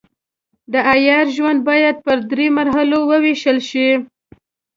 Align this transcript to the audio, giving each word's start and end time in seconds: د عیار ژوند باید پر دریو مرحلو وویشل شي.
د 0.71 0.73
عیار 0.91 1.25
ژوند 1.35 1.59
باید 1.69 1.95
پر 2.05 2.17
دریو 2.29 2.55
مرحلو 2.59 2.97
وویشل 3.11 3.57
شي. 3.69 3.89